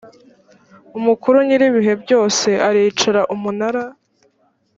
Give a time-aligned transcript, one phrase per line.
[0.97, 3.83] umukuru nyir ibihe byose aricara umunara